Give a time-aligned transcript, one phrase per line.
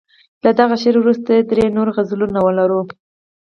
[0.43, 2.81] له دغه شعر وروسته درې نور غزلونه لرو.